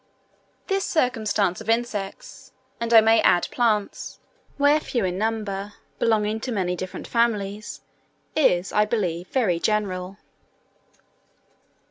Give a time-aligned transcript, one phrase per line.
[0.65, 4.19] This circumstance of insects (and I may add plants),
[4.57, 7.81] where few in number, belonging to many different families,
[8.35, 10.17] is, I believe, very general.